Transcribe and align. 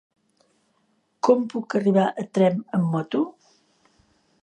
Com 1.27 1.45
puc 1.53 1.77
arribar 1.81 2.07
a 2.09 2.27
Tremp 2.39 2.59
amb 2.79 2.91
moto? 2.97 3.23